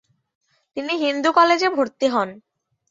তিনি 0.77 0.93
হিন্দু 1.03 1.29
কলেজে 1.37 1.69
ভর্তি 1.77 2.07
হন। 2.13 2.29